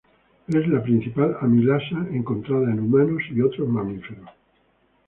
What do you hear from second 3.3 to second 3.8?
otros